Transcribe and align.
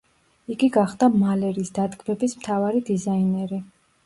იგი 0.53 0.69
გახდა 0.77 1.09
მალერის 1.23 1.69
დადგმების 1.75 2.35
მთავარი 2.41 2.83
დიზაინერი. 2.89 3.63